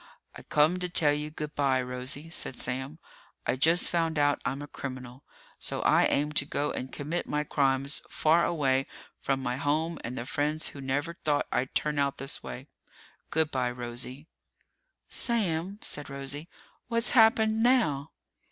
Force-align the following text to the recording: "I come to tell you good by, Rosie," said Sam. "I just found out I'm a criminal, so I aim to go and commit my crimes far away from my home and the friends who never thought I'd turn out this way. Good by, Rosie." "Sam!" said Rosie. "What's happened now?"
"I 0.33 0.41
come 0.41 0.79
to 0.79 0.89
tell 0.89 1.13
you 1.13 1.29
good 1.29 1.53
by, 1.53 1.79
Rosie," 1.79 2.31
said 2.31 2.55
Sam. 2.55 2.97
"I 3.45 3.55
just 3.55 3.87
found 3.87 4.17
out 4.17 4.41
I'm 4.43 4.63
a 4.63 4.67
criminal, 4.67 5.23
so 5.59 5.81
I 5.83 6.07
aim 6.07 6.31
to 6.31 6.43
go 6.45 6.71
and 6.71 6.91
commit 6.91 7.27
my 7.29 7.43
crimes 7.43 8.01
far 8.09 8.43
away 8.43 8.87
from 9.19 9.43
my 9.43 9.57
home 9.57 9.99
and 10.03 10.17
the 10.17 10.25
friends 10.25 10.69
who 10.69 10.81
never 10.81 11.13
thought 11.23 11.45
I'd 11.51 11.75
turn 11.75 11.99
out 11.99 12.17
this 12.17 12.41
way. 12.41 12.67
Good 13.29 13.51
by, 13.51 13.69
Rosie." 13.69 14.27
"Sam!" 15.07 15.77
said 15.83 16.09
Rosie. 16.09 16.49
"What's 16.87 17.11
happened 17.11 17.61
now?" 17.61 18.09